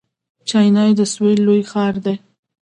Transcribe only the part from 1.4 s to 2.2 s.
لوی ښار دی.